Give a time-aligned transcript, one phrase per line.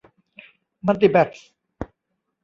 [0.85, 1.47] มัลติแบกซ์